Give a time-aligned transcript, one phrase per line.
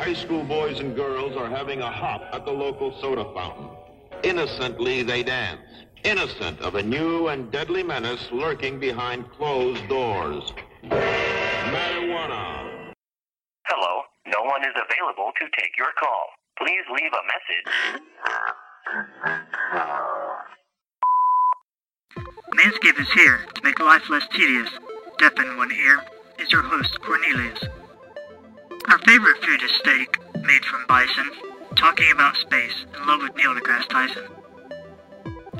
[0.00, 3.68] high school boys and girls are having a hop at the local soda fountain.
[4.22, 5.60] Innocently they dance,
[6.04, 10.54] innocent of a new and deadly menace lurking behind closed doors.
[10.84, 12.94] Marijuana.
[13.66, 16.28] Hello, no one is available to take your call.
[16.56, 17.68] Please leave a message.
[22.54, 24.70] Manscaped is here to make life less tedious.
[25.18, 26.02] Deaf in one ear
[26.38, 27.62] is your host, Cornelius.
[28.88, 31.30] Our favorite food is steak, made from bison,
[31.76, 34.24] talking about space, in love with Neil deGrasse Tyson.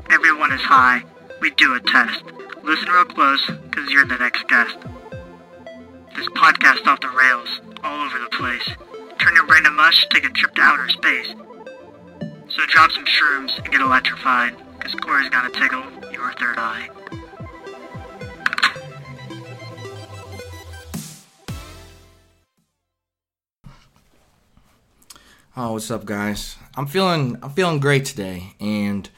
[0.09, 1.03] Everyone is high.
[1.39, 2.23] We do a test.
[2.63, 4.75] Listen real close, because you're the next guest.
[6.15, 8.67] This podcast off the rails, all over the place.
[9.19, 11.33] Turn your brain to mush, take a trip to outer space.
[12.49, 16.89] So drop some shrooms and get electrified, because Corey's gonna tickle your third eye.
[25.57, 26.55] Oh, what's up, guys?
[26.75, 29.09] I'm feeling I'm feeling great today, and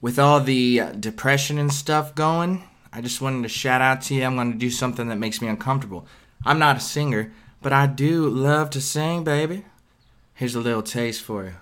[0.00, 4.14] with all the uh, depression and stuff going, I just wanted to shout out to
[4.14, 4.24] you.
[4.24, 6.06] I'm going to do something that makes me uncomfortable.
[6.46, 9.66] I'm not a singer, but I do love to sing, baby.
[10.32, 11.52] Here's a little taste for you.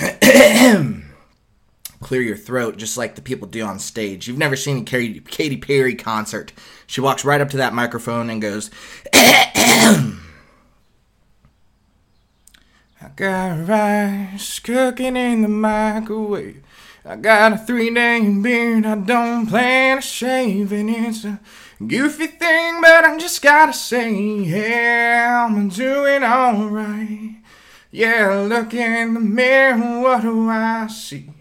[2.00, 4.26] Clear your throat just like the people do on stage.
[4.26, 6.54] You've never seen a Katy Katy Perry concert.
[6.86, 8.70] She walks right up to that microphone and goes.
[13.00, 16.62] I got rice cooking in the microwave.
[17.04, 21.40] I got a three day beard I don't plan to shave, and it's a
[21.84, 27.42] goofy thing, but I just gotta say, yeah, I'm doing alright.
[27.90, 31.32] Yeah, look in the mirror, what do I see?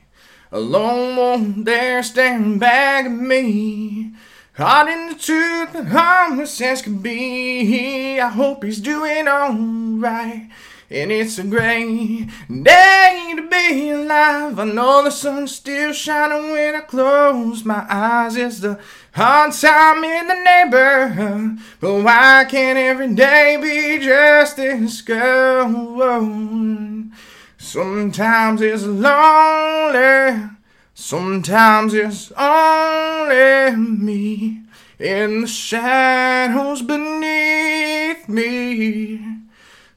[0.51, 4.13] A lone wolf there staring back at me.
[4.55, 8.19] Hot in the tooth and harmless as can be.
[8.19, 10.49] I hope he's doing alright.
[10.89, 14.57] And it's a great day to be alive.
[14.57, 18.37] I know the sun's still shining when I close my eyes.
[18.37, 18.79] It's the
[19.11, 21.59] hard time in the neighborhood.
[21.81, 27.11] But why can't every day be just as good?
[27.57, 30.49] Sometimes it's lonely.
[30.93, 34.61] Sometimes it's only me
[34.99, 39.46] in the shadows beneath me.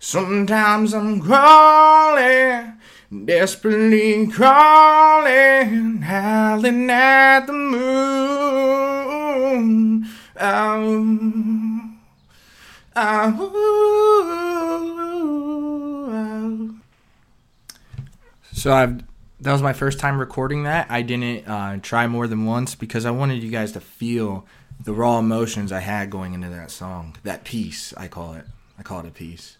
[0.03, 2.73] Sometimes I'm crawling,
[3.27, 8.81] desperately crawling, howling at the moon.
[10.41, 11.37] Oh,
[12.97, 13.53] oh,
[16.09, 16.75] oh.
[18.53, 19.03] So I've
[19.43, 20.91] that was my first time recording that.
[20.91, 24.47] I didn't uh, try more than once because I wanted you guys to feel
[24.83, 27.93] the raw emotions I had going into that song, that piece.
[27.99, 28.47] I call it.
[28.79, 29.59] I call it a piece.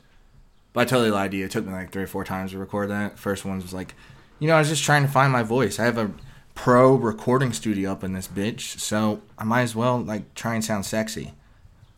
[0.73, 1.47] But I totally lied to you.
[1.47, 3.19] It took me like three or four times to record that.
[3.19, 3.95] First one was like,
[4.39, 5.79] you know, I was just trying to find my voice.
[5.79, 6.13] I have a
[6.55, 10.65] pro recording studio up in this bitch, so I might as well like try and
[10.65, 11.33] sound sexy.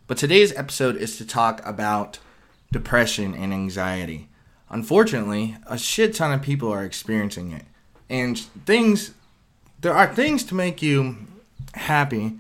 [0.07, 2.19] But today's episode is to talk about
[2.71, 4.29] depression and anxiety.
[4.71, 7.65] Unfortunately, a shit ton of people are experiencing it.
[8.09, 9.13] And things
[9.81, 11.17] there are things to make you
[11.75, 12.39] happy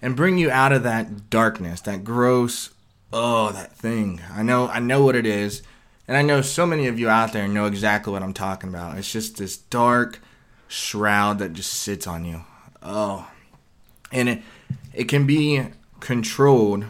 [0.00, 2.70] and bring you out of that darkness, that gross
[3.12, 4.20] oh, that thing.
[4.32, 5.62] I know I know what it is.
[6.06, 8.98] And I know so many of you out there know exactly what I'm talking about.
[8.98, 10.20] It's just this dark
[10.68, 12.42] shroud that just sits on you.
[12.82, 13.28] Oh.
[14.12, 14.42] And it
[14.92, 15.62] it can be
[16.00, 16.84] controlled.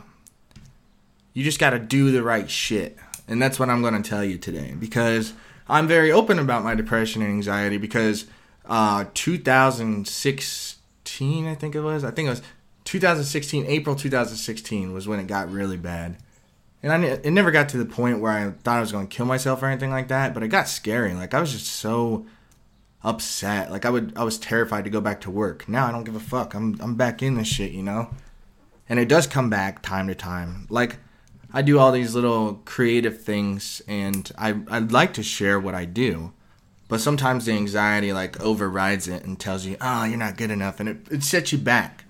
[1.32, 2.98] You just got to do the right shit.
[3.26, 5.32] And that's what I'm going to tell you today because
[5.69, 8.26] I'm very open about my depression and anxiety because
[8.66, 12.04] uh 2016 I think it was.
[12.04, 12.42] I think it was
[12.84, 16.16] 2016 April 2016 was when it got really bad
[16.84, 19.17] and I it never got to the point where I thought I was going to
[19.17, 21.15] kill myself or anything like that, but it got scary.
[21.15, 22.27] Like I was just so
[23.03, 23.71] upset.
[23.71, 25.67] Like I would I was terrified to go back to work.
[25.67, 26.53] Now I don't give a fuck.
[26.53, 28.11] I'm I'm back in this shit, you know?
[28.87, 30.67] And it does come back time to time.
[30.69, 30.99] Like
[31.55, 35.87] I do all these little creative things and I I'd like to share what I
[35.87, 36.34] do.
[36.89, 40.80] But sometimes the anxiety like overrides it and tells you, "Oh, you're not good enough."
[40.80, 42.03] And it it sets you back.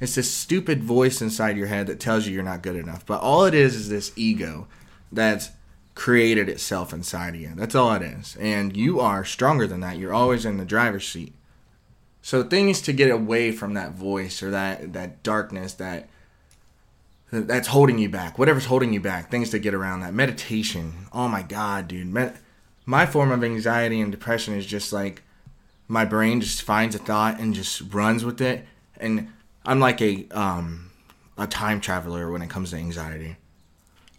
[0.00, 3.04] It's this stupid voice inside your head that tells you you're not good enough.
[3.04, 4.68] But all it is is this ego
[5.10, 5.50] that's
[5.94, 7.52] created itself inside of you.
[7.56, 8.36] That's all it is.
[8.38, 9.98] And you are stronger than that.
[9.98, 11.34] You're always in the driver's seat.
[12.22, 16.08] So things to get away from that voice or that that darkness that
[17.30, 18.38] that's holding you back.
[18.38, 20.14] Whatever's holding you back, things to get around that.
[20.14, 21.06] Meditation.
[21.12, 22.12] Oh my god, dude.
[22.12, 22.38] Med-
[22.86, 25.22] my form of anxiety and depression is just like
[25.88, 28.66] my brain just finds a thought and just runs with it
[28.98, 29.32] and
[29.64, 30.90] I'm like a um
[31.36, 33.36] a time traveler when it comes to anxiety.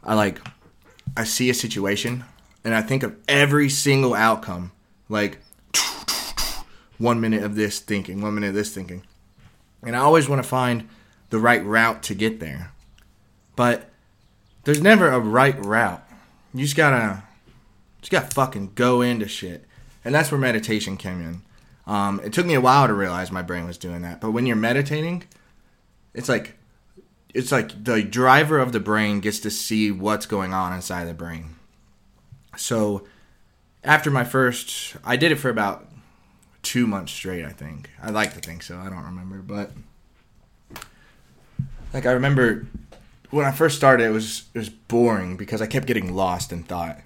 [0.03, 0.39] I like
[1.17, 2.23] I see a situation
[2.63, 4.71] and I think of every single outcome.
[5.07, 5.39] Like
[6.97, 9.03] one minute of this thinking, one minute of this thinking.
[9.81, 10.87] And I always want to find
[11.29, 12.71] the right route to get there.
[13.55, 13.89] But
[14.63, 16.03] there's never a right route.
[16.53, 17.23] You just gotta
[18.01, 19.65] just gotta fucking go into shit.
[20.03, 21.41] And that's where meditation came in.
[21.89, 24.21] Um, it took me a while to realize my brain was doing that.
[24.21, 25.23] But when you're meditating,
[26.13, 26.55] it's like
[27.33, 31.15] it's like the driver of the brain gets to see what's going on inside the
[31.15, 31.55] brain.
[32.55, 33.07] So
[33.83, 35.87] after my first I did it for about
[36.61, 37.89] two months straight, I think.
[37.99, 39.71] I like to think so, I don't remember, but
[41.91, 42.67] like I remember
[43.31, 46.61] when I first started it was it was boring because I kept getting lost in
[46.61, 46.99] thought.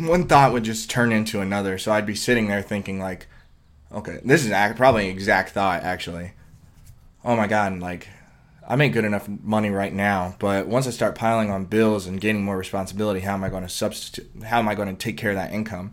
[0.00, 3.28] One thought would just turn into another, so I'd be sitting there thinking like,
[3.92, 6.32] okay, this is probably an exact thought actually.
[7.24, 8.08] Oh my god, like
[8.68, 12.20] I make good enough money right now, but once I start piling on bills and
[12.20, 14.30] gaining more responsibility, how am I going to substitute?
[14.44, 15.92] How am I going to take care of that income?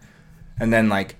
[0.59, 1.15] And then like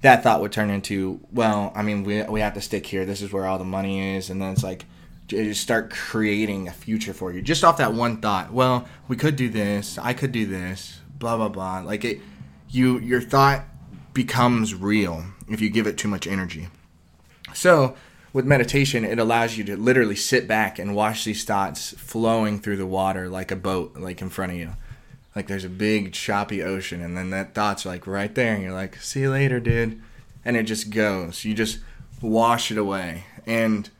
[0.00, 3.04] that thought would turn into, well, I mean, we we have to stick here.
[3.04, 4.86] This is where all the money is, and then it's like
[5.26, 8.52] just start creating a future for you just off that one thought.
[8.52, 9.98] Well, we could do this.
[9.98, 11.00] I could do this.
[11.18, 11.80] Blah blah blah.
[11.80, 12.20] Like it,
[12.70, 13.64] you your thought
[14.14, 16.68] becomes real if you give it too much energy.
[17.52, 17.96] So
[18.32, 22.78] with meditation, it allows you to literally sit back and watch these thoughts flowing through
[22.78, 24.72] the water like a boat, like in front of you.
[25.36, 28.62] Like there's a big choppy ocean, and then that thought's are like right there, and
[28.62, 30.00] you're like, "See you later, dude,"
[30.44, 31.44] and it just goes.
[31.44, 31.78] You just
[32.20, 33.90] wash it away, and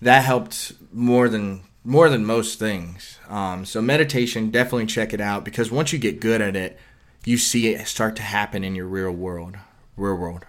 [0.00, 3.18] that helped more than more than most things.
[3.28, 6.78] Um, so meditation, definitely check it out because once you get good at it,
[7.24, 9.56] you see it start to happen in your real world,
[9.96, 10.44] real world,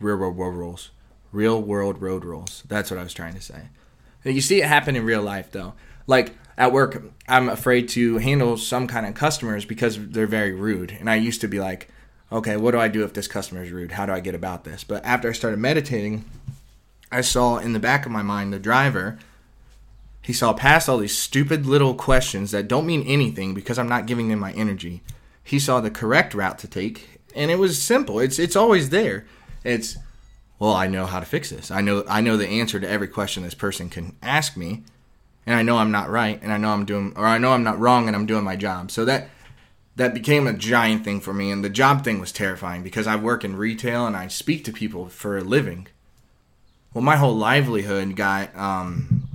[0.00, 0.90] real world world rules
[1.32, 2.62] real world road rules.
[2.68, 3.68] That's what I was trying to say.
[4.24, 5.74] You see it happen in real life though.
[6.06, 10.96] Like at work, I'm afraid to handle some kind of customers because they're very rude.
[10.98, 11.88] And I used to be like,
[12.32, 13.92] okay, what do I do if this customer is rude?
[13.92, 14.84] How do I get about this?
[14.84, 16.24] But after I started meditating,
[17.12, 19.18] I saw in the back of my mind the driver.
[20.20, 24.06] He saw past all these stupid little questions that don't mean anything because I'm not
[24.06, 25.02] giving them my energy.
[25.42, 28.20] He saw the correct route to take, and it was simple.
[28.20, 29.26] It's it's always there.
[29.64, 29.96] It's
[30.58, 31.70] well, I know how to fix this.
[31.70, 34.82] I know I know the answer to every question this person can ask me,
[35.46, 37.64] and I know I'm not right, and I know I'm doing, or I know I'm
[37.64, 38.90] not wrong, and I'm doing my job.
[38.90, 39.30] So that
[39.96, 43.16] that became a giant thing for me, and the job thing was terrifying because I
[43.16, 45.88] work in retail and I speak to people for a living.
[46.94, 49.28] Well, my whole livelihood got um,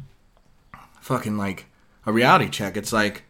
[1.02, 1.66] fucking like
[2.06, 2.78] a reality check.
[2.78, 3.24] It's like,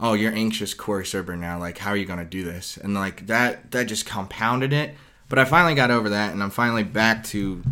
[0.00, 1.58] oh, you're anxious Corey Serber now.
[1.58, 2.76] Like, how are you gonna do this?
[2.76, 4.94] And like that that just compounded it
[5.30, 7.62] but I finally got over that, and I'm finally back to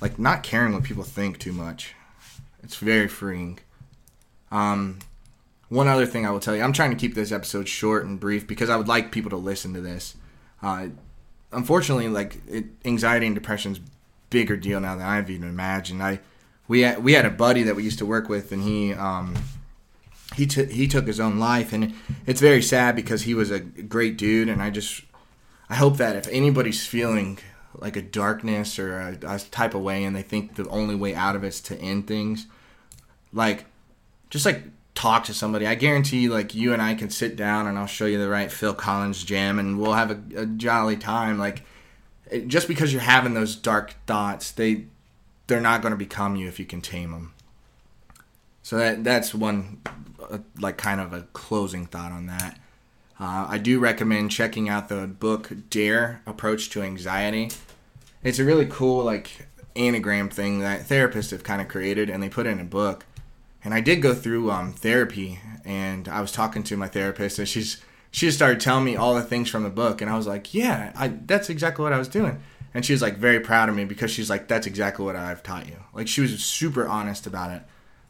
[0.00, 1.94] like not caring what people think too much.
[2.62, 3.60] It's very freeing.
[4.50, 4.98] Um,
[5.68, 8.18] one other thing I will tell you, I'm trying to keep this episode short and
[8.18, 10.16] brief because I would like people to listen to this.
[10.60, 10.88] Uh,
[11.52, 13.78] unfortunately, like it, anxiety and depression's
[14.28, 16.02] bigger deal now than I've even imagined.
[16.02, 16.18] I
[16.66, 19.36] we had, we had a buddy that we used to work with, and he um,
[20.38, 21.94] he took he took his own life, and
[22.26, 25.02] it's very sad because he was a great dude, and I just
[25.68, 27.38] I hope that if anybody's feeling
[27.74, 31.14] like a darkness or a, a, type of way and they think the only way
[31.14, 32.46] out of it is to end things,
[33.32, 33.66] like
[34.30, 34.62] just like
[34.94, 35.66] talk to somebody.
[35.66, 38.50] I guarantee like you and I can sit down and I'll show you the right
[38.50, 41.38] Phil Collins jam and we'll have a, a jolly time.
[41.38, 41.62] Like
[42.46, 44.86] just because you're having those dark thoughts, they
[45.46, 47.34] they're not going to become you if you can tame them.
[48.68, 49.80] So that that's one
[50.30, 52.60] uh, like kind of a closing thought on that.
[53.18, 57.50] Uh, I do recommend checking out the book Dare Approach to Anxiety.
[58.22, 62.28] It's a really cool like anagram thing that therapists have kind of created and they
[62.28, 63.06] put in a book.
[63.64, 67.48] And I did go through um, therapy and I was talking to my therapist and
[67.48, 70.26] she's she just started telling me all the things from the book and I was
[70.26, 72.42] like, yeah, I, that's exactly what I was doing.
[72.74, 75.42] And she was like very proud of me because she's like, that's exactly what I've
[75.42, 75.84] taught you.
[75.94, 77.62] Like she was super honest about it.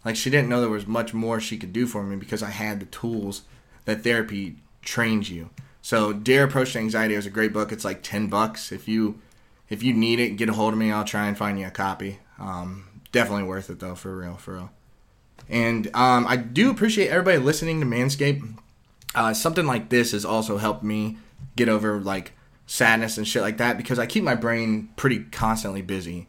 [0.04, 2.50] Like she didn't know there was much more she could do for me because I
[2.50, 3.42] had the tools
[3.84, 5.50] that therapy trains you.
[5.82, 7.72] So Dare Approach to Anxiety is a great book.
[7.72, 8.72] It's like ten bucks.
[8.72, 9.20] If you
[9.68, 10.90] if you need it, get a hold of me.
[10.92, 12.18] I'll try and find you a copy.
[12.38, 14.70] Um, definitely worth it though, for real, for real.
[15.48, 18.58] And um, I do appreciate everybody listening to Manscaped.
[19.14, 21.18] Uh, something like this has also helped me
[21.56, 22.32] get over like
[22.66, 26.28] sadness and shit like that because I keep my brain pretty constantly busy.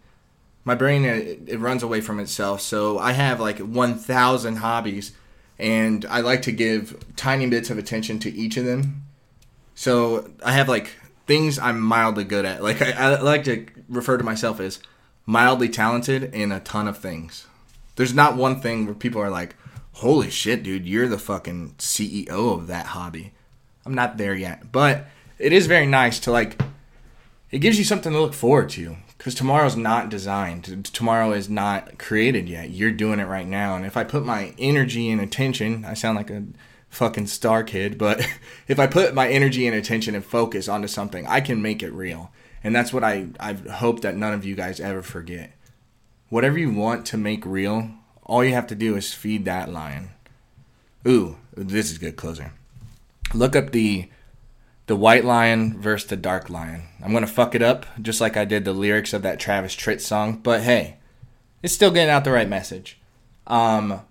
[0.70, 5.14] My brain it, it runs away from itself, so I have like 1,000 hobbies
[5.58, 9.02] and I like to give tiny bits of attention to each of them.
[9.74, 10.92] So I have like
[11.26, 12.62] things I'm mildly good at.
[12.62, 14.80] Like I, I like to refer to myself as
[15.26, 17.48] mildly talented in a ton of things.
[17.96, 19.56] There's not one thing where people are like,
[19.94, 23.34] "Holy shit, dude, you're the fucking CEO of that hobby."
[23.88, 25.08] I'm not there yet, but
[25.40, 26.62] it is very nice to like.
[27.50, 30.86] It gives you something to look forward to because tomorrow's not designed.
[30.86, 32.70] Tomorrow is not created yet.
[32.70, 36.16] You're doing it right now, and if I put my energy and attention, I sound
[36.16, 36.46] like a
[36.90, 38.26] fucking star kid, but
[38.70, 41.92] if I put my energy and attention and focus onto something, I can make it
[41.92, 42.32] real.
[42.64, 45.52] And that's what I I hope that none of you guys ever forget.
[46.30, 47.92] Whatever you want to make real,
[48.24, 50.12] all you have to do is feed that lion.
[51.06, 52.54] Ooh, this is good closer.
[53.34, 54.10] Look up the
[54.90, 56.82] the white lion versus the dark lion.
[57.04, 60.02] I'm gonna fuck it up just like I did the lyrics of that Travis Tritt
[60.02, 60.98] song, but hey,
[61.62, 63.00] it's still getting out the right message.
[63.46, 64.02] Um,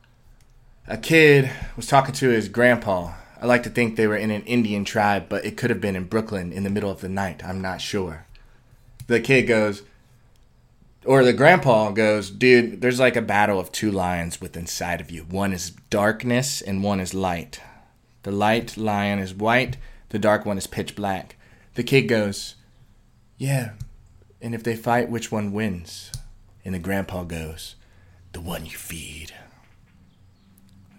[0.87, 3.13] a kid was talking to his grandpa.
[3.43, 5.97] I like to think they were in an Indian tribe, but it could have been
[5.97, 7.43] in Brooklyn in the middle of the night.
[7.45, 8.27] I'm not sure.
[9.09, 9.83] The kid goes,
[11.05, 15.11] or the grandpa goes, dude, there's like a battle of two lions within inside of
[15.11, 15.23] you.
[15.25, 17.61] One is darkness and one is light.
[18.23, 19.77] The light lion is white,
[20.11, 21.37] the dark one is pitch black.
[21.75, 22.57] The kid goes,
[23.37, 23.73] yeah,
[24.41, 26.13] and if they fight, which one wins?
[26.65, 27.77] And the grandpa goes,
[28.33, 29.33] the one you feed.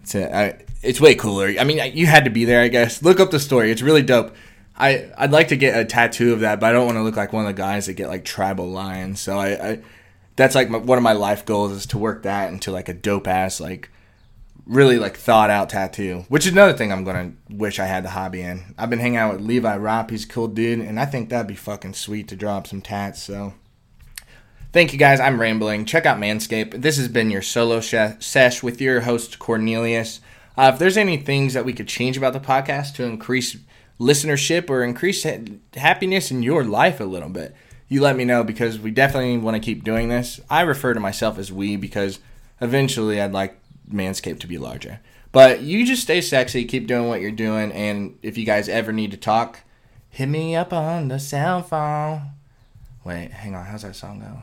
[0.02, 1.54] It's, a, I, it's way cooler.
[1.58, 3.02] I mean, you had to be there, I guess.
[3.02, 3.70] Look up the story.
[3.70, 4.34] It's really dope.
[4.76, 7.16] I, I'd like to get a tattoo of that, but I don't want to look
[7.16, 9.20] like one of the guys that get like tribal lions.
[9.20, 9.80] So I, I
[10.36, 12.94] that's like my, one of my life goals is to work that into like a
[12.94, 13.90] dope ass like
[14.66, 16.24] really like thought out tattoo.
[16.28, 18.74] Which is another thing I'm gonna wish I had the hobby in.
[18.78, 20.10] I've been hanging out with Levi Ropp.
[20.10, 23.22] He's a cool dude, and I think that'd be fucking sweet to drop some tats.
[23.22, 23.54] So
[24.72, 25.18] Thank you guys.
[25.18, 25.84] I'm rambling.
[25.84, 26.80] Check out Manscaped.
[26.80, 30.20] This has been your solo sesh with your host, Cornelius.
[30.56, 33.56] Uh, if there's any things that we could change about the podcast to increase
[33.98, 35.38] listenership or increase ha-
[35.74, 37.52] happiness in your life a little bit,
[37.88, 40.40] you let me know because we definitely want to keep doing this.
[40.48, 42.20] I refer to myself as we because
[42.60, 43.59] eventually I'd like
[43.90, 45.00] Manscaped to be larger.
[45.32, 48.92] But you just stay sexy, keep doing what you're doing, and if you guys ever
[48.92, 49.60] need to talk,
[50.08, 52.32] hit me up on the cell phone.
[53.04, 54.40] Wait, hang on, how's that song go?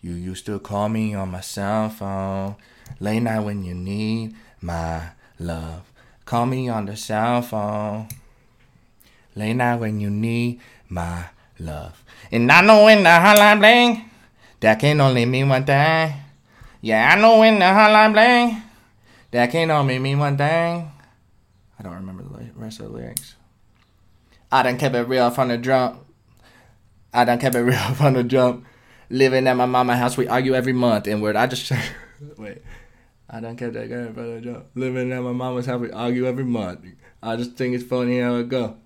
[0.00, 2.56] You used to call me on my cell phone
[3.00, 5.90] late night when you need my love.
[6.24, 8.08] Call me on the cell phone
[9.34, 11.24] late night when you need my
[11.58, 12.04] love.
[12.30, 14.10] And I know when the hotline bling,
[14.60, 16.12] that can only mean one thing.
[16.80, 18.62] Yeah, I know when the hotline bling,
[19.30, 20.90] that can only mean one thing.
[21.78, 23.34] I don't remember the rest of the lyrics.
[24.50, 26.04] I done kept it real from the jump.
[27.12, 28.64] I done kept it real from the jump
[29.10, 30.16] living at my mama house.
[30.16, 31.06] We argue every month.
[31.06, 31.70] And word, I just
[32.36, 32.62] wait.
[33.30, 34.40] I don't kept that going, brother.
[34.40, 34.66] jump.
[34.74, 36.80] Living at my mama's house, we argue every month.
[37.22, 38.76] I just think it's funny how it go.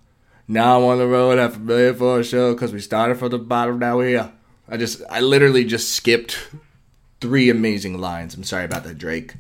[0.49, 3.39] Now I'm on the road a familiar for a show because we started from the
[3.39, 3.79] bottom.
[3.79, 4.33] Now we're here.
[4.69, 6.37] I just, I literally just skipped
[7.23, 8.35] three amazing lines.
[8.35, 9.35] I'm sorry about that, Drake.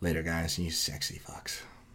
[0.00, 0.56] Later, guys.
[0.56, 1.62] You sexy fucks.